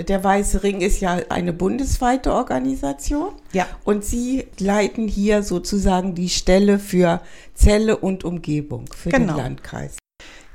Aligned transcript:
Der 0.00 0.22
Weiße 0.22 0.62
Ring 0.62 0.80
ist 0.80 1.00
ja 1.00 1.18
eine 1.28 1.52
bundesweite 1.52 2.32
Organisation. 2.32 3.30
Ja. 3.52 3.66
Und 3.84 4.04
Sie 4.04 4.46
leiten 4.60 5.08
hier 5.08 5.42
sozusagen 5.42 6.14
die 6.14 6.28
Stelle 6.28 6.78
für 6.78 7.20
Zelle 7.54 7.96
und 7.96 8.22
Umgebung 8.24 8.84
für 8.94 9.08
Genau. 9.10 9.34
den 9.34 9.42
Landkreis. 9.42 9.96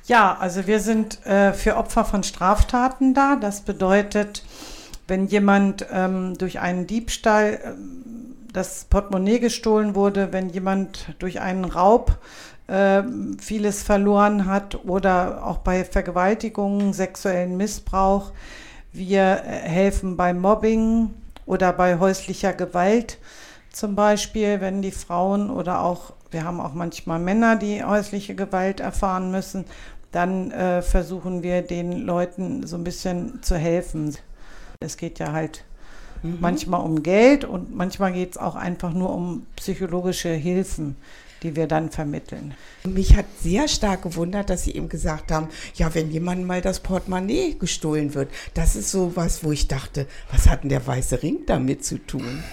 Ja, 0.06 0.38
also 0.40 0.66
wir 0.66 0.79
sind 0.79 1.26
äh, 1.26 1.52
für 1.52 1.76
Opfer 1.76 2.06
von 2.06 2.24
Straftaten 2.24 3.14
da. 3.14 3.36
Das 3.36 3.61
bedeutet, 3.61 4.43
wenn 5.07 5.28
jemand 5.28 5.86
ähm, 5.91 6.38
durch 6.38 6.60
einen 6.60 6.88
Diebstahl 6.88 7.60
ähm, 7.66 8.36
das 8.54 8.86
Portemonnaie 8.86 9.39
gestohlen 9.39 9.94
wurde, 9.96 10.32
wenn 10.32 10.50
jemand 10.50 11.16
durch 11.20 11.41
einen 11.41 11.66
Raub 11.66 12.18
äh, 12.68 13.04
vieles 13.41 13.84
verloren 13.84 14.46
hat 14.46 14.86
oder 14.86 15.46
auch 15.46 15.57
bei 15.57 15.84
Vergewaltigungen, 15.84 16.94
sexuellen 16.94 17.57
Missbrauch. 17.57 18.32
Wir 18.94 19.43
äh, 19.43 19.68
helfen 19.68 20.15
bei 20.15 20.33
Mobbing 20.33 21.10
oder 21.46 21.74
bei 21.74 22.00
häuslicher 22.00 22.54
Gewalt 22.54 23.18
zum 23.74 23.96
Beispiel, 23.96 24.61
wenn 24.61 24.83
die 24.83 24.92
Frauen 24.92 25.50
oder 25.50 25.82
auch, 25.82 26.14
wir 26.29 26.43
haben 26.43 26.61
auch 26.61 26.75
manchmal 26.75 27.19
Männer, 27.19 27.56
die 27.56 27.83
häusliche 27.83 28.36
Gewalt 28.36 28.79
erfahren 28.79 29.32
müssen, 29.32 29.66
dann 30.11 30.52
äh, 30.52 30.83
versuchen 30.83 31.42
wir 31.42 31.64
den 31.64 32.06
Leuten 32.06 32.67
so 32.67 32.78
ein 32.78 32.83
bisschen 32.83 33.42
zu 33.42 33.58
helfen. 33.58 34.16
Es 34.80 34.95
geht 34.95 35.17
ja 35.17 35.31
halt 35.31 35.66
manchmal 36.22 36.81
um 36.81 37.02
Geld 37.02 37.45
und 37.45 37.75
manchmal 37.75 38.14
geht 38.14 38.33
es 38.33 38.38
auch 38.38 38.55
einfach 38.55 38.94
nur 38.94 39.14
um 39.14 39.47
psychologische 39.55 40.30
Hilfen, 40.30 40.95
die 41.44 41.56
wir 41.56 41.67
dann 41.67 41.92
vermitteln. 41.92 42.53
Mich 42.86 43.16
hat 43.16 43.25
sehr 43.42 43.67
stark 43.67 44.03
gewundert, 44.03 44.50
dass 44.50 44.64
Sie 44.64 44.72
eben 44.72 44.89
gesagt 44.89 45.31
haben, 45.31 45.50
ja, 45.75 45.94
wenn 45.94 46.11
jemand 46.11 46.45
mal 46.45 46.61
das 46.61 46.80
Portemonnaie 46.80 47.56
gestohlen 47.59 48.14
wird, 48.14 48.30
das 48.53 48.75
ist 48.75 48.92
so 48.92 49.16
was, 49.16 49.44
wo 49.44 49.52
ich 49.52 49.67
dachte, 49.67 50.08
was 50.31 50.50
hat 50.50 50.64
denn 50.64 50.69
der 50.69 50.86
Weiße 50.86 51.22
Ring 51.22 51.39
damit 51.45 51.86
zu 51.86 51.97
tun? 51.97 52.44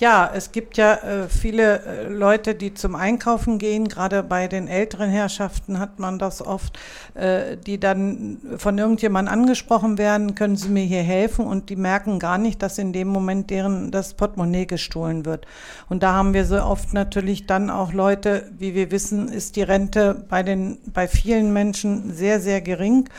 Ja, 0.00 0.30
es 0.34 0.50
gibt 0.50 0.78
ja 0.78 0.94
äh, 0.94 1.28
viele 1.28 1.82
äh, 1.84 2.08
Leute, 2.08 2.54
die 2.54 2.72
zum 2.72 2.94
Einkaufen 2.94 3.58
gehen. 3.58 3.86
Gerade 3.86 4.22
bei 4.22 4.48
den 4.48 4.66
älteren 4.66 5.10
Herrschaften 5.10 5.78
hat 5.78 5.98
man 5.98 6.18
das 6.18 6.40
oft, 6.40 6.78
äh, 7.12 7.58
die 7.58 7.78
dann 7.78 8.38
von 8.56 8.78
irgendjemandem 8.78 9.34
angesprochen 9.34 9.98
werden, 9.98 10.34
können 10.34 10.56
Sie 10.56 10.70
mir 10.70 10.84
hier 10.84 11.02
helfen? 11.02 11.46
Und 11.46 11.68
die 11.68 11.76
merken 11.76 12.18
gar 12.18 12.38
nicht, 12.38 12.62
dass 12.62 12.78
in 12.78 12.94
dem 12.94 13.08
Moment 13.08 13.50
deren 13.50 13.90
das 13.90 14.14
Portemonnaie 14.14 14.64
gestohlen 14.64 15.26
wird. 15.26 15.46
Und 15.90 16.02
da 16.02 16.14
haben 16.14 16.32
wir 16.32 16.46
so 16.46 16.62
oft 16.62 16.94
natürlich 16.94 17.44
dann 17.44 17.68
auch 17.68 17.92
Leute, 17.92 18.50
wie 18.56 18.74
wir 18.74 18.90
wissen, 18.90 19.28
ist 19.28 19.56
die 19.56 19.62
Rente 19.62 20.24
bei 20.30 20.42
den, 20.42 20.78
bei 20.94 21.08
vielen 21.08 21.52
Menschen 21.52 22.14
sehr, 22.14 22.40
sehr 22.40 22.62
gering. 22.62 23.10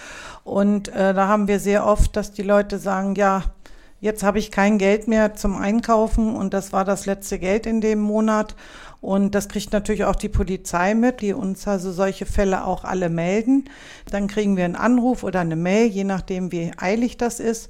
Und 0.44 0.88
äh, 0.88 1.14
da 1.14 1.28
haben 1.28 1.48
wir 1.48 1.60
sehr 1.60 1.86
oft, 1.86 2.16
dass 2.16 2.32
die 2.32 2.42
Leute 2.42 2.80
sagen, 2.80 3.14
ja, 3.14 3.44
Jetzt 4.02 4.24
habe 4.24 4.40
ich 4.40 4.50
kein 4.50 4.80
Geld 4.80 5.08
mehr 5.08 5.36
zum 5.36 5.56
Einkaufen 5.56 6.36
und 6.36 6.56
das 6.56 6.74
war 6.74 6.84
das 6.86 7.06
letzte 7.06 7.38
Geld 7.38 7.68
in 7.68 7.82
dem 7.82 8.00
Monat. 8.00 8.56
Und 9.00 9.36
das 9.36 9.48
kriegt 9.48 9.74
natürlich 9.74 10.06
auch 10.06 10.16
die 10.16 10.28
Polizei 10.28 10.96
mit, 10.96 11.22
die 11.22 11.34
uns 11.34 11.68
also 11.68 11.92
solche 11.92 12.26
Fälle 12.26 12.66
auch 12.66 12.84
alle 12.84 13.10
melden. 13.10 13.66
Dann 14.10 14.28
kriegen 14.28 14.58
wir 14.58 14.66
einen 14.66 14.76
Anruf 14.76 15.24
oder 15.24 15.42
eine 15.42 15.56
Mail, 15.56 15.86
je 15.86 16.04
nachdem, 16.04 16.52
wie 16.52 16.72
eilig 16.78 17.18
das 17.18 17.40
ist. 17.40 17.70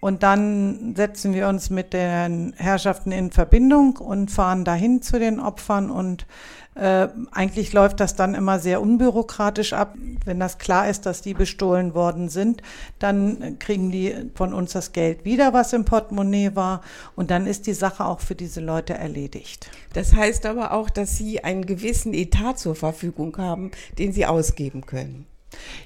Und 0.00 0.22
dann 0.22 0.94
setzen 0.96 1.34
wir 1.34 1.46
uns 1.48 1.68
mit 1.68 1.92
den 1.92 2.54
Herrschaften 2.56 3.12
in 3.12 3.30
Verbindung 3.30 3.98
und 3.98 4.30
fahren 4.30 4.64
dahin 4.64 5.02
zu 5.02 5.18
den 5.18 5.38
Opfern. 5.38 5.90
Und 5.90 6.26
äh, 6.74 7.08
eigentlich 7.32 7.74
läuft 7.74 8.00
das 8.00 8.16
dann 8.16 8.34
immer 8.34 8.58
sehr 8.58 8.80
unbürokratisch 8.80 9.74
ab. 9.74 9.94
Wenn 10.24 10.40
das 10.40 10.56
klar 10.56 10.88
ist, 10.88 11.04
dass 11.04 11.20
die 11.20 11.34
bestohlen 11.34 11.94
worden 11.94 12.30
sind, 12.30 12.62
dann 12.98 13.58
kriegen 13.58 13.90
die 13.90 14.14
von 14.34 14.54
uns 14.54 14.72
das 14.72 14.92
Geld 14.92 15.26
wieder, 15.26 15.52
was 15.52 15.74
im 15.74 15.84
Portemonnaie 15.84 16.52
war. 16.54 16.80
Und 17.14 17.30
dann 17.30 17.46
ist 17.46 17.66
die 17.66 17.74
Sache 17.74 18.06
auch 18.06 18.20
für 18.20 18.34
diese 18.34 18.62
Leute 18.62 18.94
erledigt. 18.94 19.70
Das 19.92 20.14
heißt 20.14 20.46
aber 20.46 20.72
auch, 20.72 20.88
dass 20.88 21.18
Sie 21.18 21.44
einen 21.44 21.66
gewissen 21.66 22.14
Etat 22.14 22.54
zur 22.54 22.74
Verfügung 22.74 23.36
haben, 23.36 23.70
den 23.98 24.12
Sie 24.12 24.24
ausgeben 24.24 24.86
können. 24.86 25.26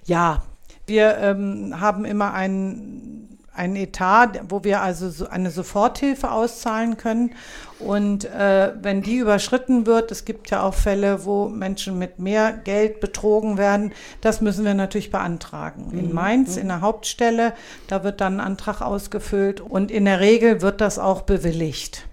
Ja, 0.04 0.44
wir 0.86 1.16
ähm, 1.18 1.80
haben 1.80 2.04
immer 2.04 2.34
einen 2.34 3.23
einen 3.54 3.76
Etat, 3.76 4.40
wo 4.48 4.64
wir 4.64 4.82
also 4.82 5.08
so 5.10 5.28
eine 5.28 5.50
Soforthilfe 5.50 6.30
auszahlen 6.30 6.96
können. 6.96 7.34
Und 7.78 8.24
äh, 8.24 8.72
wenn 8.80 9.02
die 9.02 9.16
überschritten 9.16 9.86
wird, 9.86 10.10
es 10.10 10.24
gibt 10.24 10.50
ja 10.50 10.62
auch 10.62 10.74
Fälle, 10.74 11.24
wo 11.24 11.48
Menschen 11.48 11.98
mit 11.98 12.18
mehr 12.18 12.52
Geld 12.52 13.00
betrogen 13.00 13.56
werden, 13.56 13.92
das 14.20 14.40
müssen 14.40 14.64
wir 14.64 14.74
natürlich 14.74 15.10
beantragen. 15.10 15.96
In 15.96 16.12
Mainz, 16.12 16.56
in 16.56 16.68
der 16.68 16.80
Hauptstelle, 16.80 17.52
da 17.86 18.04
wird 18.04 18.20
dann 18.20 18.40
ein 18.40 18.46
Antrag 18.46 18.80
ausgefüllt 18.80 19.60
und 19.60 19.90
in 19.90 20.04
der 20.04 20.20
Regel 20.20 20.60
wird 20.60 20.80
das 20.80 20.98
auch 20.98 21.22
bewilligt. 21.22 22.06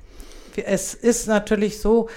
Es 0.56 0.94
ist 0.94 1.28
natürlich 1.28 1.80
so, 1.80 2.10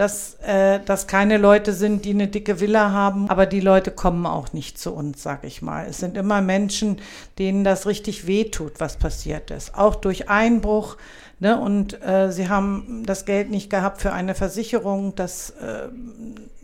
dass 0.00 0.36
äh, 0.36 0.80
das 0.86 1.08
keine 1.08 1.36
Leute 1.36 1.74
sind, 1.74 2.06
die 2.06 2.12
eine 2.12 2.26
dicke 2.26 2.58
Villa 2.58 2.90
haben, 2.90 3.28
aber 3.28 3.44
die 3.44 3.60
Leute 3.60 3.90
kommen 3.90 4.24
auch 4.24 4.54
nicht 4.54 4.78
zu 4.78 4.94
uns, 4.94 5.22
sag 5.22 5.44
ich 5.44 5.60
mal. 5.60 5.84
Es 5.90 5.98
sind 5.98 6.16
immer 6.16 6.40
Menschen, 6.40 7.02
denen 7.38 7.64
das 7.64 7.86
richtig 7.86 8.26
wehtut, 8.26 8.80
was 8.80 8.96
passiert 8.96 9.50
ist, 9.50 9.74
auch 9.74 9.94
durch 9.94 10.30
Einbruch. 10.30 10.96
Ne? 11.38 11.60
Und 11.60 12.02
äh, 12.02 12.32
sie 12.32 12.48
haben 12.48 13.02
das 13.04 13.26
Geld 13.26 13.50
nicht 13.50 13.68
gehabt 13.68 14.00
für 14.00 14.14
eine 14.14 14.34
Versicherung, 14.34 15.14
dass, 15.16 15.50
äh, 15.50 15.88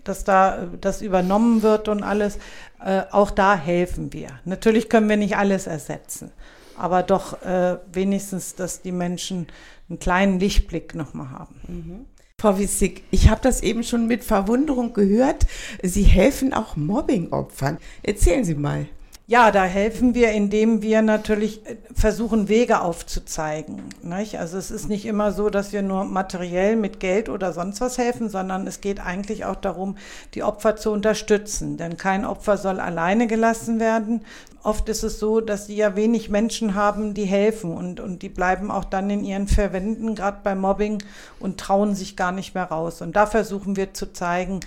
dass 0.02 0.24
da 0.24 0.68
das 0.80 1.02
übernommen 1.02 1.60
wird 1.60 1.88
und 1.88 2.02
alles. 2.02 2.38
Äh, 2.82 3.02
auch 3.10 3.30
da 3.30 3.54
helfen 3.54 4.14
wir. 4.14 4.30
Natürlich 4.46 4.88
können 4.88 5.10
wir 5.10 5.18
nicht 5.18 5.36
alles 5.36 5.66
ersetzen, 5.66 6.30
aber 6.78 7.02
doch 7.02 7.42
äh, 7.42 7.76
wenigstens, 7.92 8.54
dass 8.54 8.80
die 8.80 8.92
Menschen 8.92 9.46
einen 9.90 9.98
kleinen 9.98 10.40
Lichtblick 10.40 10.94
nochmal 10.94 11.28
haben. 11.32 12.06
Frau 12.38 12.58
Wissig, 12.58 13.02
ich 13.10 13.30
habe 13.30 13.40
das 13.40 13.62
eben 13.62 13.82
schon 13.82 14.06
mit 14.06 14.22
Verwunderung 14.22 14.92
gehört. 14.92 15.46
Sie 15.82 16.02
helfen 16.02 16.52
auch 16.52 16.76
Mobbing-Opfern. 16.76 17.78
Erzählen 18.02 18.44
Sie 18.44 18.54
mal. 18.54 18.88
Ja, 19.28 19.50
da 19.50 19.64
helfen 19.64 20.14
wir, 20.14 20.30
indem 20.30 20.82
wir 20.82 21.02
natürlich 21.02 21.66
äh, 21.66 21.76
versuchen, 21.92 22.48
Wege 22.48 22.80
aufzuzeigen. 22.80 23.82
Nicht? 24.00 24.38
Also 24.38 24.56
es 24.56 24.70
ist 24.70 24.88
nicht 24.88 25.04
immer 25.04 25.32
so, 25.32 25.50
dass 25.50 25.72
wir 25.72 25.82
nur 25.82 26.04
materiell 26.04 26.76
mit 26.76 27.00
Geld 27.00 27.28
oder 27.28 27.52
sonst 27.52 27.80
was 27.80 27.98
helfen, 27.98 28.28
sondern 28.28 28.68
es 28.68 28.80
geht 28.80 29.00
eigentlich 29.00 29.44
auch 29.44 29.56
darum, 29.56 29.96
die 30.34 30.44
Opfer 30.44 30.76
zu 30.76 30.92
unterstützen. 30.92 31.76
Denn 31.76 31.96
kein 31.96 32.24
Opfer 32.24 32.56
soll 32.56 32.78
alleine 32.78 33.26
gelassen 33.26 33.80
werden. 33.80 34.24
Oft 34.66 34.88
ist 34.88 35.04
es 35.04 35.20
so, 35.20 35.40
dass 35.40 35.66
sie 35.66 35.76
ja 35.76 35.94
wenig 35.94 36.28
Menschen 36.28 36.74
haben, 36.74 37.14
die 37.14 37.24
helfen 37.24 37.72
und, 37.72 38.00
und 38.00 38.22
die 38.22 38.28
bleiben 38.28 38.72
auch 38.72 38.82
dann 38.82 39.10
in 39.10 39.22
ihren 39.22 39.46
Verwänden, 39.46 40.16
gerade 40.16 40.38
bei 40.42 40.56
Mobbing, 40.56 41.00
und 41.38 41.60
trauen 41.60 41.94
sich 41.94 42.16
gar 42.16 42.32
nicht 42.32 42.56
mehr 42.56 42.64
raus. 42.64 43.00
Und 43.00 43.14
da 43.14 43.26
versuchen 43.26 43.76
wir 43.76 43.94
zu 43.94 44.12
zeigen, 44.12 44.58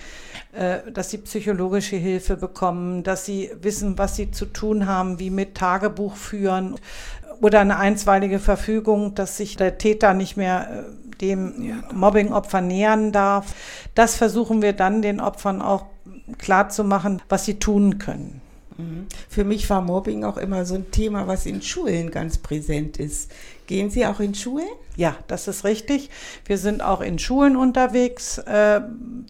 äh, 0.52 0.78
dass 0.90 1.10
sie 1.10 1.18
psychologische 1.18 1.96
Hilfe 1.96 2.38
bekommen, 2.38 3.02
dass 3.02 3.26
sie 3.26 3.50
wissen, 3.60 3.98
was 3.98 4.16
sie 4.16 4.30
zu 4.30 4.49
tun 4.52 4.86
haben, 4.86 5.18
wie 5.18 5.30
mit 5.30 5.54
Tagebuch 5.54 6.16
führen 6.16 6.76
oder 7.40 7.60
eine 7.60 7.78
einstweilige 7.78 8.38
Verfügung, 8.38 9.14
dass 9.14 9.36
sich 9.36 9.56
der 9.56 9.78
Täter 9.78 10.14
nicht 10.14 10.36
mehr 10.36 10.68
äh, 10.70 11.16
dem 11.20 11.82
Mobbing-Opfer 11.92 12.60
nähern 12.60 13.12
darf. 13.12 13.54
Das 13.94 14.16
versuchen 14.16 14.62
wir 14.62 14.72
dann 14.72 15.02
den 15.02 15.20
Opfern 15.20 15.60
auch 15.60 15.86
klar 16.38 16.70
zu 16.70 16.84
machen, 16.84 17.20
was 17.28 17.44
sie 17.44 17.58
tun 17.58 17.98
können. 17.98 18.40
Für 19.28 19.44
mich 19.44 19.68
war 19.70 19.80
Mobbing 19.80 20.24
auch 20.24 20.36
immer 20.36 20.64
so 20.64 20.74
ein 20.74 20.90
Thema, 20.90 21.26
was 21.26 21.46
in 21.46 21.62
Schulen 21.62 22.10
ganz 22.10 22.38
präsent 22.38 22.98
ist. 22.98 23.30
Gehen 23.66 23.88
Sie 23.88 24.04
auch 24.04 24.18
in 24.18 24.34
Schulen? 24.34 24.66
Ja, 24.96 25.14
das 25.28 25.46
ist 25.46 25.62
richtig. 25.62 26.10
Wir 26.44 26.58
sind 26.58 26.82
auch 26.82 27.00
in 27.00 27.20
Schulen 27.20 27.56
unterwegs. 27.56 28.38
Äh, 28.38 28.80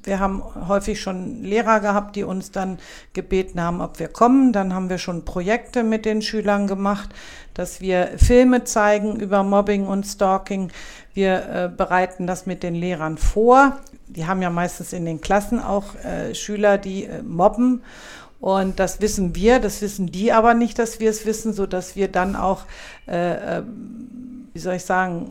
Wir 0.02 0.18
haben 0.18 0.42
häufig 0.66 0.98
schon 1.00 1.42
Lehrer 1.42 1.80
gehabt, 1.80 2.16
die 2.16 2.24
uns 2.24 2.50
dann 2.50 2.78
gebeten 3.12 3.60
haben, 3.60 3.82
ob 3.82 3.98
wir 3.98 4.08
kommen. 4.08 4.54
Dann 4.54 4.72
haben 4.72 4.88
wir 4.88 4.96
schon 4.96 5.26
Projekte 5.26 5.84
mit 5.84 6.06
den 6.06 6.22
Schülern 6.22 6.66
gemacht, 6.66 7.10
dass 7.52 7.82
wir 7.82 8.12
Filme 8.16 8.64
zeigen 8.64 9.20
über 9.20 9.42
Mobbing 9.42 9.86
und 9.86 10.06
Stalking. 10.06 10.72
Wir 11.12 11.34
äh, 11.34 11.70
bereiten 11.76 12.26
das 12.26 12.46
mit 12.46 12.62
den 12.62 12.74
Lehrern 12.74 13.18
vor. 13.18 13.78
Die 14.06 14.26
haben 14.26 14.40
ja 14.40 14.48
meistens 14.48 14.94
in 14.94 15.04
den 15.04 15.20
Klassen 15.20 15.60
auch 15.60 15.94
äh, 15.96 16.34
Schüler, 16.34 16.78
die 16.78 17.08
mobben. 17.22 17.82
Und 18.40 18.80
das 18.80 19.00
wissen 19.00 19.34
wir, 19.34 19.60
das 19.60 19.82
wissen 19.82 20.10
die 20.10 20.32
aber 20.32 20.54
nicht, 20.54 20.78
dass 20.78 20.98
wir 20.98 21.10
es 21.10 21.26
wissen, 21.26 21.52
so 21.52 21.66
dass 21.66 21.94
wir 21.94 22.08
dann 22.08 22.36
auch, 22.36 22.62
äh, 23.06 23.58
äh, 23.58 23.62
wie 24.54 24.58
soll 24.58 24.74
ich 24.74 24.84
sagen, 24.84 25.28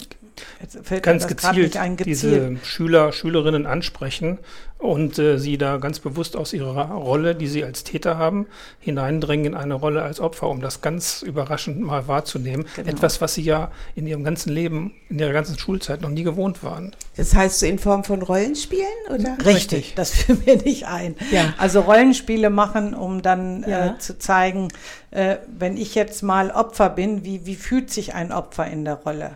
ganz 1.01 1.27
gezielt, 1.27 1.77
ein, 1.77 1.97
diese 1.97 2.57
Schüler, 2.63 3.12
Schülerinnen 3.12 3.65
ansprechen 3.65 4.39
und 4.77 5.19
äh, 5.19 5.38
sie 5.38 5.57
da 5.57 5.77
ganz 5.77 6.00
bewusst 6.00 6.38
aus 6.38 6.53
ihrer 6.53 6.91
Rolle, 6.91 7.36
die 7.36 7.47
sie 7.47 7.65
als 7.65 7.83
Täter 7.83 8.18
haben, 8.18 8.47
hineindringen 8.80 9.47
in 9.47 9.56
eine 9.56 9.74
Rolle 9.74 10.01
als 10.03 10.21
Opfer, 10.21 10.47
um 10.47 10.62
das 10.62 10.80
ganz 10.81 11.21
überraschend 11.21 11.81
mal 11.81 12.07
wahrzunehmen. 12.07 12.65
Genau. 12.75 12.89
Etwas, 12.89 13.19
was 13.19 13.33
sie 13.33 13.41
ja 13.41 13.71
in 13.95 14.07
ihrem 14.07 14.24
ganzen 14.24 14.53
Leben, 14.53 14.94
in 15.09 15.19
ihrer 15.19 15.33
ganzen 15.33 15.59
Schulzeit 15.59 16.01
noch 16.01 16.09
nie 16.09 16.24
gewohnt 16.24 16.63
waren. 16.63 16.95
Das 17.18 17.35
heißt 17.35 17.59
so 17.59 17.65
in 17.65 17.77
Form 17.77 18.06
von 18.06 18.21
Rollenspielen, 18.21 18.85
oder? 19.13 19.38
Richtig, 19.45 19.95
das 19.95 20.12
fiel 20.12 20.38
mir 20.45 20.56
nicht 20.57 20.85
ein. 20.88 21.15
Ja. 21.31 21.53
Also 21.57 21.81
Rollenspiele 21.81 22.50
machen, 22.50 22.94
um 22.94 23.21
dann 23.21 23.65
Ja. 23.68 23.88
äh, 23.88 23.97
zu 24.00 24.18
zeigen, 24.18 24.69
äh, 25.12 25.38
wenn 25.57 25.75
ich 25.75 25.94
jetzt 25.95 26.24
mal 26.24 26.51
Opfer 26.51 26.89
bin, 26.89 27.25
wie, 27.25 27.45
wie 27.45 27.56
fühlt 27.56 27.92
sich 27.92 28.13
ein 28.13 28.31
Opfer 28.31 28.65
in 28.68 28.85
der 28.85 28.95
Rolle? 28.95 29.31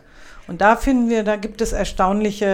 Und 0.47 0.61
da 0.61 0.75
finden 0.75 1.09
wir, 1.09 1.23
da 1.23 1.37
gibt 1.37 1.61
es 1.61 1.71
erstaunliche 1.71 2.45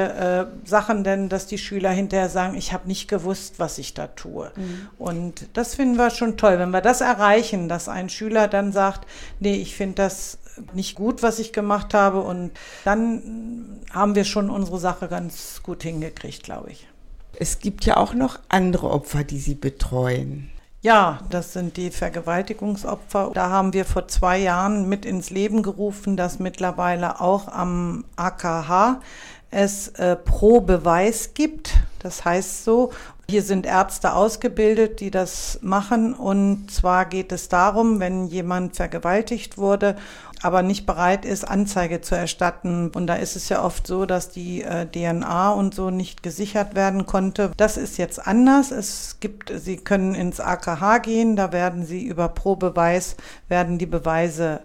äh, 0.63 0.67
Sachen, 0.67 1.03
denn 1.03 1.27
dass 1.27 1.47
die 1.47 1.57
Schüler 1.57 1.89
hinterher 1.89 2.29
sagen, 2.29 2.55
ich 2.55 2.71
habe 2.71 2.87
nicht 2.87 3.07
gewusst, 3.07 3.55
was 3.57 3.77
ich 3.77 3.93
da 3.93 4.07
tue. 4.07 4.51
Und 4.97 5.47
das 5.53 5.75
finden 5.75 5.97
wir 5.97 6.09
schon 6.11 6.37
toll, 6.37 6.59
wenn 6.59 6.69
wir 6.69 6.81
das 6.81 7.01
erreichen, 7.01 7.67
dass 7.67 7.89
ein 7.89 8.09
Schüler 8.09 8.47
dann 8.47 8.71
sagt, 8.71 9.07
nee, 9.39 9.55
ich 9.55 9.75
finde 9.75 9.95
das 9.95 10.37
nicht 10.73 10.95
gut, 10.95 11.23
was 11.23 11.39
ich 11.39 11.53
gemacht 11.53 11.93
habe. 11.93 12.21
Und 12.21 12.51
dann 12.85 13.81
haben 13.91 14.15
wir 14.15 14.23
schon 14.23 14.49
unsere 14.49 14.77
Sache 14.77 15.07
ganz 15.07 15.61
gut 15.63 15.83
hingekriegt, 15.83 16.43
glaube 16.43 16.71
ich. 16.71 16.87
Es 17.33 17.59
gibt 17.59 17.85
ja 17.85 17.97
auch 17.97 18.13
noch 18.13 18.39
andere 18.49 18.89
Opfer, 18.91 19.23
die 19.23 19.39
Sie 19.39 19.55
betreuen. 19.55 20.49
Ja, 20.81 21.19
das 21.29 21.51
sind 21.51 21.75
die 21.75 21.91
Vergewaltigungsopfer. 21.91 23.31
Da 23.33 23.49
haben 23.49 23.73
wir 23.73 23.83
vor 23.83 24.07
zwei 24.07 24.37
Jahren 24.37 24.87
mit 24.87 25.05
ins 25.05 25.29
Leben 25.29 25.61
gerufen, 25.61 26.15
dass 26.15 26.39
mittlerweile 26.39 27.19
auch 27.19 27.49
am 27.49 28.05
AKH 28.15 29.01
es 29.51 29.89
äh, 29.89 30.15
pro 30.15 30.61
Beweis 30.61 31.33
gibt. 31.33 31.73
Das 31.99 32.23
heißt 32.23 32.63
so, 32.63 32.91
hier 33.29 33.43
sind 33.43 33.65
Ärzte 33.65 34.13
ausgebildet, 34.13 34.99
die 35.01 35.11
das 35.11 35.59
machen. 35.61 36.13
Und 36.13 36.71
zwar 36.71 37.05
geht 37.05 37.31
es 37.31 37.47
darum, 37.47 37.99
wenn 37.99 38.25
jemand 38.25 38.75
vergewaltigt 38.75 39.57
wurde, 39.57 39.95
aber 40.41 40.63
nicht 40.63 40.85
bereit 40.85 41.25
ist, 41.25 41.47
Anzeige 41.47 42.01
zu 42.01 42.15
erstatten. 42.15 42.89
Und 42.89 43.07
da 43.07 43.15
ist 43.15 43.35
es 43.35 43.49
ja 43.49 43.63
oft 43.63 43.85
so, 43.85 44.05
dass 44.05 44.29
die 44.29 44.63
äh, 44.63 44.87
DNA 44.87 45.51
und 45.51 45.75
so 45.75 45.89
nicht 45.89 46.23
gesichert 46.23 46.75
werden 46.75 47.05
konnte. 47.05 47.51
Das 47.57 47.77
ist 47.77 47.97
jetzt 47.97 48.25
anders. 48.25 48.71
Es 48.71 49.17
gibt, 49.19 49.51
Sie 49.55 49.77
können 49.77 50.15
ins 50.15 50.39
AKH 50.39 50.99
gehen, 50.99 51.35
da 51.35 51.51
werden 51.51 51.85
Sie 51.85 52.03
über 52.03 52.29
pro 52.29 52.55
Beweis, 52.55 53.15
werden 53.47 53.77
die 53.77 53.85
Beweise 53.85 54.61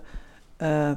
äh, 0.58 0.94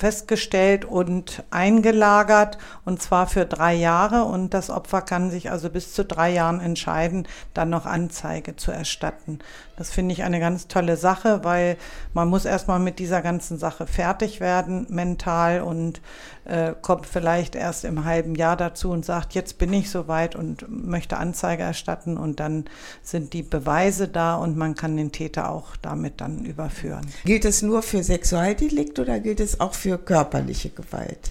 festgestellt 0.00 0.86
und 0.86 1.44
eingelagert 1.50 2.56
und 2.86 3.02
zwar 3.02 3.26
für 3.26 3.44
drei 3.44 3.74
Jahre 3.74 4.24
und 4.24 4.54
das 4.54 4.70
Opfer 4.70 5.02
kann 5.02 5.30
sich 5.30 5.50
also 5.50 5.68
bis 5.68 5.92
zu 5.92 6.06
drei 6.06 6.32
Jahren 6.32 6.58
entscheiden, 6.58 7.28
dann 7.52 7.68
noch 7.68 7.84
Anzeige 7.84 8.56
zu 8.56 8.72
erstatten. 8.72 9.40
Das 9.80 9.90
finde 9.90 10.12
ich 10.12 10.24
eine 10.24 10.40
ganz 10.40 10.68
tolle 10.68 10.98
Sache, 10.98 11.42
weil 11.42 11.78
man 12.12 12.28
muss 12.28 12.44
erstmal 12.44 12.78
mit 12.78 12.98
dieser 12.98 13.22
ganzen 13.22 13.56
Sache 13.56 13.86
fertig 13.86 14.38
werden, 14.38 14.86
mental 14.90 15.62
und 15.62 16.02
äh, 16.44 16.74
kommt 16.82 17.06
vielleicht 17.06 17.54
erst 17.54 17.86
im 17.86 18.04
halben 18.04 18.34
Jahr 18.34 18.58
dazu 18.58 18.90
und 18.90 19.06
sagt, 19.06 19.32
jetzt 19.32 19.56
bin 19.56 19.72
ich 19.72 19.88
soweit 19.88 20.36
und 20.36 20.66
möchte 20.68 21.16
Anzeige 21.16 21.62
erstatten 21.62 22.18
und 22.18 22.40
dann 22.40 22.66
sind 23.02 23.32
die 23.32 23.42
Beweise 23.42 24.06
da 24.06 24.34
und 24.34 24.54
man 24.54 24.74
kann 24.74 24.98
den 24.98 25.12
Täter 25.12 25.50
auch 25.50 25.76
damit 25.76 26.20
dann 26.20 26.44
überführen. 26.44 27.06
Gilt 27.24 27.46
es 27.46 27.62
nur 27.62 27.80
für 27.80 28.02
Sexualdelikt 28.02 28.98
oder 28.98 29.18
gilt 29.18 29.40
es 29.40 29.60
auch 29.60 29.72
für 29.72 29.96
körperliche 29.96 30.68
Gewalt? 30.68 31.30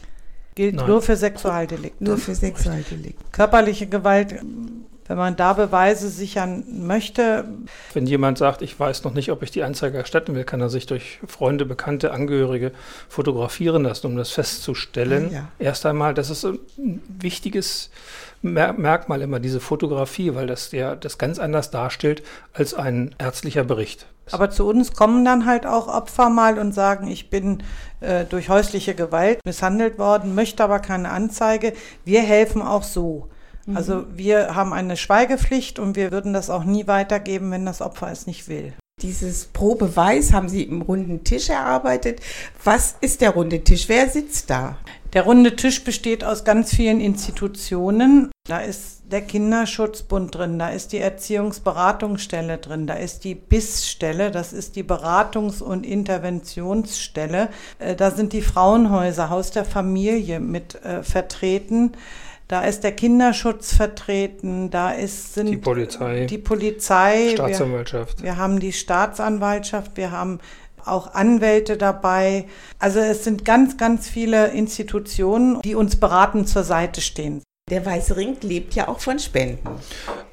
Gilt 0.55 0.75
Nein. 0.75 0.87
nur 0.87 1.03
für 1.03 1.15
Sexualdelikte. 1.15 2.03
Nur 2.03 2.17
für 2.17 2.33
Sexualdelikt. 2.33 3.31
Körperliche 3.31 3.85
Gewalt, 3.85 4.35
wenn 5.09 5.17
man 5.17 5.35
da 5.35 5.53
Beweise 5.53 6.07
sichern 6.07 6.63
möchte, 6.85 7.43
Wenn 7.93 8.05
jemand 8.05 8.37
sagt, 8.37 8.61
ich 8.61 8.79
weiß 8.79 9.03
noch 9.03 9.13
nicht, 9.13 9.31
ob 9.31 9.41
ich 9.41 9.49
die 9.49 9.63
Anzeige 9.63 9.97
erstatten 9.97 10.35
will, 10.35 10.43
kann 10.43 10.61
er 10.61 10.69
sich 10.69 10.85
durch 10.85 11.19
Freunde, 11.25 11.65
Bekannte, 11.65 12.11
Angehörige 12.11 12.71
fotografieren 13.09 13.83
lassen, 13.83 14.05
um 14.05 14.15
das 14.15 14.29
festzustellen. 14.29 15.29
Ah, 15.31 15.33
ja. 15.33 15.47
Erst 15.57 15.87
einmal, 15.87 16.13
das 16.13 16.29
ist 16.29 16.45
ein 16.45 16.59
wichtiges 17.19 17.89
Mer 18.43 18.73
Merkmal 18.73 19.21
immer, 19.21 19.39
diese 19.39 19.59
Fotografie, 19.59 20.35
weil 20.35 20.45
das 20.45 20.69
der, 20.69 20.95
das 20.95 21.17
ganz 21.17 21.39
anders 21.39 21.71
darstellt 21.71 22.21
als 22.53 22.75
ein 22.75 23.15
ärztlicher 23.17 23.63
Bericht. 23.63 24.05
aber 24.31 24.51
zu 24.51 24.67
uns 24.67 24.93
kommen 24.93 25.25
dann 25.25 25.47
halt 25.47 25.65
auch 25.65 25.87
Opfer 25.87 26.29
mal 26.29 26.59
und 26.59 26.71
sagen, 26.71 27.07
ich 27.07 27.31
bin 27.31 27.63
äh, 27.99 28.25
durch 28.25 28.47
häusliche 28.47 28.93
Gewalt 28.93 29.39
misshandelt 29.43 29.97
worden, 29.97 30.35
möchte 30.35 30.63
aber 30.63 30.79
keine 30.79 31.09
Anzeige. 31.09 31.73
Wir 32.05 32.21
helfen 32.21 32.61
auch 32.61 32.83
so. 32.83 33.27
Also 33.73 34.05
wir 34.15 34.55
haben 34.55 34.73
eine 34.73 34.97
Schweigepflicht 34.97 35.79
und 35.79 35.95
wir 35.95 36.11
würden 36.11 36.33
das 36.33 36.49
auch 36.49 36.63
nie 36.63 36.87
weitergeben, 36.87 37.51
wenn 37.51 37.65
das 37.65 37.81
Opfer 37.81 38.11
es 38.11 38.25
nicht 38.25 38.47
will. 38.47 38.73
Dieses 39.01 39.45
Pro-Beweis 39.45 40.33
haben 40.33 40.49
Sie 40.49 40.63
im 40.63 40.81
runden 40.81 41.23
Tisch 41.23 41.49
erarbeitet. 41.49 42.19
Was 42.63 42.95
ist 42.99 43.21
der 43.21 43.31
runde 43.31 43.63
Tisch? 43.63 43.87
Wer 43.87 44.09
sitzt 44.09 44.49
da? 44.49 44.77
Der 45.13 45.23
runde 45.23 45.55
Tisch 45.55 45.83
besteht 45.83 46.23
aus 46.23 46.43
ganz 46.43 46.75
vielen 46.75 46.99
Institutionen. 46.99 48.29
Da 48.45 48.59
ist 48.59 49.03
der 49.09 49.21
Kinderschutzbund 49.21 50.35
drin, 50.35 50.59
da 50.59 50.69
ist 50.69 50.91
die 50.91 50.99
Erziehungsberatungsstelle 50.99 52.59
drin, 52.59 52.85
da 52.85 52.93
ist 52.93 53.23
die 53.23 53.33
BIS-Stelle, 53.33 54.29
das 54.29 54.53
ist 54.53 54.75
die 54.75 54.83
Beratungs- 54.83 55.63
und 55.63 55.85
Interventionsstelle. 55.85 57.49
Äh, 57.79 57.95
Da 57.95 58.11
sind 58.11 58.33
die 58.33 58.41
Frauenhäuser, 58.41 59.29
Haus 59.29 59.51
der 59.51 59.65
Familie 59.65 60.39
mit 60.39 60.75
äh, 60.83 61.03
vertreten. 61.03 61.93
Da 62.49 62.61
ist 62.61 62.83
der 62.83 62.93
Kinderschutz 62.93 63.75
vertreten, 63.75 64.71
da 64.71 64.89
ist, 64.91 65.35
sind 65.35 65.51
Die 65.51 65.57
Polizei, 65.57 66.25
die 66.25 66.39
Polizei. 66.39 67.25
wir- 67.25 67.31
Staatsanwaltschaft. 67.33 68.23
wir 68.23 68.37
haben 68.37 68.59
die 68.59 68.73
Staatsanwaltschaft, 68.73 69.91
wir 69.97 70.11
haben 70.11 70.39
auch 70.83 71.13
Anwälte 71.13 71.77
dabei. 71.77 72.45
Also 72.79 72.99
es 73.01 73.23
sind 73.23 73.45
ganz, 73.45 73.77
ganz 73.77 74.09
viele 74.09 74.47
Institutionen, 74.47 75.61
die 75.61 75.75
uns 75.75 75.97
beratend 75.97 76.49
zur 76.49 76.63
Seite 76.63 77.01
stehen. 77.01 77.43
Der 77.69 77.85
Weiße 77.85 78.17
Ring 78.17 78.35
lebt 78.41 78.73
ja 78.73 78.87
auch 78.87 78.99
von 78.99 79.19
Spenden. 79.19 79.59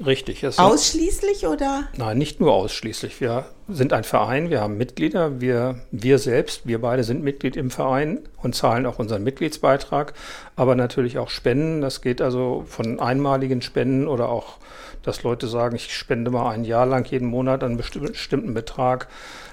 Richtig. 0.05 0.47
Ausschließlich 0.47 1.47
oder? 1.47 1.85
Nein, 1.97 2.19
nicht 2.19 2.41
nur 2.41 2.53
ausschließlich. 2.53 3.21
Wir 3.21 3.47
sind 3.69 3.93
ein 3.93 4.05
Verein, 4.05 4.51
wir 4.51 4.61
haben 4.61 4.77
Mitglieder, 4.77 5.41
wir, 5.41 5.81
wir 5.91 6.19
selbst, 6.19 6.67
wir 6.67 6.81
beide 6.81 7.03
sind 7.03 7.23
Mitglied 7.23 7.57
im 7.57 7.71
Verein 7.71 8.21
und 8.43 8.55
zahlen 8.55 8.87
auch 8.87 8.99
unseren 8.99 9.25
Mitgliedsbeitrag, 9.25 10.13
aber 10.55 10.75
natürlich 10.75 11.19
auch 11.19 11.31
Spenden. 11.31 11.81
Das 11.81 12.03
geht 12.03 12.21
also 12.21 12.65
von 12.69 13.01
einmaligen 13.01 13.63
Spenden 13.63 14.07
oder 14.07 14.29
auch, 14.29 14.59
dass 15.03 15.23
Leute 15.23 15.47
sagen, 15.49 15.77
ich 15.77 15.95
spende 15.95 16.31
mal 16.31 16.51
ein 16.51 16.65
Jahr 16.65 16.87
lang 16.87 17.11
jeden 17.11 17.29
Monat 17.29 17.65
einen 17.65 17.81
besti- 17.81 18.01
bestimmten 18.01 18.55
Betrag. 18.55 19.09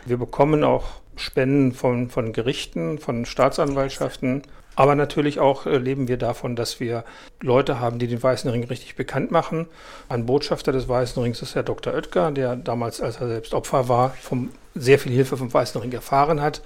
Wir 0.06 0.18
bekommen 0.18 0.64
auch 0.64 0.86
Spenden 1.16 1.74
von, 1.74 2.10
von 2.10 2.34
Gerichten, 2.34 2.98
von 2.98 3.26
Staatsanwaltschaften. 3.26 4.42
Aber 4.76 4.96
natürlich 4.96 5.40
auch 5.40 5.66
äh, 5.66 5.78
leben 5.78 6.08
wir 6.08 6.18
davon, 6.18 6.56
dass 6.56 6.80
wir 6.80 7.04
Leute 7.42 7.80
haben, 7.80 8.00
die 8.00 8.08
den 8.08 8.22
Weißen 8.22 8.50
Ring 8.50 8.64
richtig 8.64 8.96
bekannt 8.96 9.32
machen. 9.32 9.68
Ein 10.10 10.26
Botschafter 10.26 10.72
des 10.72 10.88
Weißen 10.88 11.22
Rings 11.22 11.42
ist 11.42 11.56
Herr 11.56 11.64
Dr. 11.64 11.94
Oetker, 11.94 12.32
der 12.32 12.56
damals, 12.56 13.00
als 13.02 13.18
er 13.22 13.28
selbst 13.28 13.54
Opfer 13.54 13.88
war, 13.88 14.12
vom, 14.22 14.50
sehr 14.74 14.98
viel 14.98 15.12
Hilfe 15.12 15.38
vom 15.38 15.54
Weißen 15.54 15.80
Ring 15.80 15.92
erfahren 15.92 16.42
hat. 16.42 16.62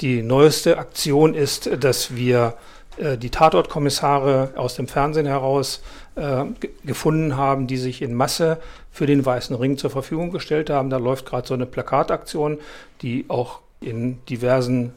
Die 0.00 0.22
neueste 0.22 0.78
Aktion 0.78 1.34
ist, 1.34 1.70
dass 1.82 2.14
wir 2.14 2.54
äh, 2.98 3.16
die 3.16 3.30
Tatortkommissare 3.30 4.52
aus 4.56 4.74
dem 4.74 4.88
Fernsehen 4.88 5.26
heraus 5.26 5.82
äh, 6.16 6.44
ge- 6.60 6.70
gefunden 6.84 7.36
haben, 7.36 7.66
die 7.66 7.78
sich 7.78 8.02
in 8.02 8.12
Masse 8.14 8.58
für 8.92 9.06
den 9.06 9.24
Weißen 9.24 9.56
Ring 9.56 9.78
zur 9.78 9.90
Verfügung 9.90 10.30
gestellt 10.30 10.68
haben. 10.68 10.90
Da 10.90 10.98
läuft 10.98 11.24
gerade 11.26 11.48
so 11.48 11.54
eine 11.54 11.66
Plakataktion, 11.66 12.58
die 13.02 13.24
auch 13.28 13.60
in 13.80 14.18
diversen 14.26 14.92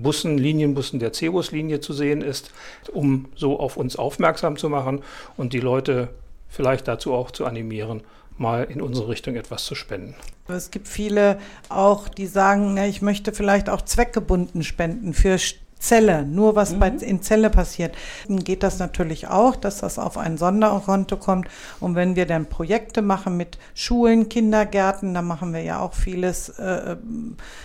Bussen, 0.00 0.38
Linienbussen 0.38 0.98
der 0.98 1.12
Cebus-Linie 1.12 1.80
zu 1.80 1.92
sehen 1.92 2.22
ist, 2.22 2.50
um 2.92 3.26
so 3.34 3.58
auf 3.58 3.76
uns 3.76 3.96
aufmerksam 3.96 4.56
zu 4.56 4.68
machen 4.68 5.02
und 5.36 5.52
die 5.52 5.60
Leute 5.60 6.08
vielleicht 6.48 6.88
dazu 6.88 7.12
auch 7.12 7.30
zu 7.30 7.44
animieren, 7.44 8.02
mal 8.38 8.64
in 8.64 8.80
unsere 8.80 9.08
Richtung 9.08 9.36
etwas 9.36 9.64
zu 9.64 9.74
spenden. 9.74 10.14
Es 10.48 10.70
gibt 10.70 10.88
viele 10.88 11.38
auch, 11.68 12.08
die 12.08 12.26
sagen, 12.26 12.76
ich 12.78 13.02
möchte 13.02 13.32
vielleicht 13.32 13.68
auch 13.68 13.82
zweckgebunden 13.82 14.62
spenden 14.62 15.14
für 15.14 15.38
Zelle, 15.82 16.24
nur 16.24 16.54
was 16.54 16.74
bei, 16.74 16.88
in 16.88 17.22
Zelle 17.22 17.50
passiert. 17.50 17.96
Dann 18.28 18.44
geht 18.44 18.62
das 18.62 18.78
natürlich 18.78 19.26
auch, 19.26 19.56
dass 19.56 19.78
das 19.78 19.98
auf 19.98 20.16
ein 20.16 20.38
Sonderkonto 20.38 21.16
kommt. 21.16 21.48
Und 21.80 21.96
wenn 21.96 22.14
wir 22.14 22.26
dann 22.26 22.46
Projekte 22.46 23.02
machen 23.02 23.36
mit 23.36 23.58
Schulen, 23.74 24.28
Kindergärten, 24.28 25.12
da 25.12 25.22
machen 25.22 25.52
wir 25.52 25.62
ja 25.62 25.80
auch 25.80 25.94
vieles 25.94 26.50
äh, 26.50 26.96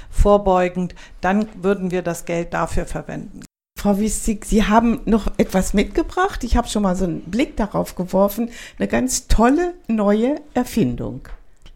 vorbeugend, 0.09 0.95
dann 1.21 1.47
würden 1.61 1.91
wir 1.91 2.01
das 2.01 2.25
Geld 2.25 2.53
dafür 2.53 2.87
verwenden. 2.87 3.41
Frau 3.77 3.99
Wistig, 3.99 4.45
Sie 4.45 4.63
haben 4.63 5.01
noch 5.05 5.27
etwas 5.37 5.75
mitgebracht. 5.75 6.43
Ich 6.43 6.57
habe 6.57 6.67
schon 6.67 6.81
mal 6.81 6.95
so 6.95 7.05
einen 7.05 7.21
Blick 7.21 7.55
darauf 7.57 7.93
geworfen. 7.93 8.49
Eine 8.79 8.87
ganz 8.87 9.27
tolle 9.27 9.75
neue 9.87 10.41
Erfindung. 10.55 11.21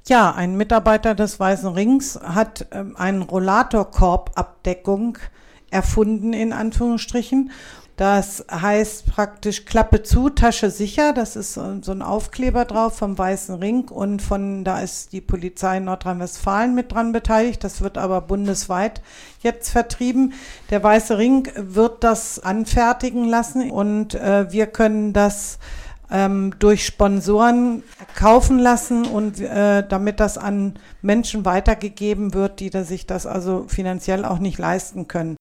Ja, 0.07 0.31
ein 0.31 0.57
Mitarbeiter 0.57 1.13
des 1.13 1.39
Weißen 1.39 1.69
Rings 1.69 2.19
hat 2.23 2.65
ähm, 2.71 2.95
einen 2.97 3.21
Rollatorkorbabdeckung 3.21 5.19
erfunden, 5.71 6.33
in 6.33 6.53
Anführungsstrichen. 6.53 7.51
Das 7.97 8.45
heißt 8.49 9.05
praktisch 9.05 9.65
Klappe 9.65 10.01
zu, 10.01 10.29
Tasche 10.29 10.71
sicher. 10.71 11.13
Das 11.13 11.35
ist 11.35 11.53
so 11.53 11.91
ein 11.91 12.01
Aufkleber 12.01 12.65
drauf 12.65 12.97
vom 12.97 13.15
Weißen 13.15 13.55
Ring 13.55 13.89
und 13.89 14.23
von 14.23 14.63
da 14.63 14.79
ist 14.79 15.13
die 15.13 15.21
Polizei 15.21 15.79
Nordrhein-Westfalen 15.79 16.73
mit 16.73 16.93
dran 16.93 17.11
beteiligt. 17.11 17.63
Das 17.63 17.81
wird 17.81 17.99
aber 17.99 18.21
bundesweit 18.21 19.03
jetzt 19.41 19.69
vertrieben. 19.69 20.33
Der 20.71 20.81
Weiße 20.81 21.19
Ring 21.19 21.47
wird 21.55 22.03
das 22.03 22.39
anfertigen 22.39 23.25
lassen 23.25 23.69
und 23.69 24.15
äh, 24.15 24.51
wir 24.51 24.65
können 24.65 25.13
das 25.13 25.59
ähm, 26.09 26.53
durch 26.59 26.85
Sponsoren 26.85 27.83
kaufen 28.15 28.59
lassen 28.59 29.05
und 29.05 29.39
äh, 29.39 29.87
damit 29.87 30.19
das 30.19 30.37
an 30.37 30.73
Menschen 31.01 31.45
weitergegeben 31.45 32.33
wird, 32.33 32.59
die 32.59 32.69
da 32.69 32.83
sich 32.83 33.05
das 33.05 33.25
also 33.25 33.65
finanziell 33.67 34.25
auch 34.25 34.39
nicht 34.39 34.57
leisten 34.57 35.07
können. 35.07 35.37